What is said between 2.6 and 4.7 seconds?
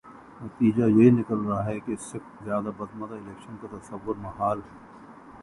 بدمزہ election کا تصور محال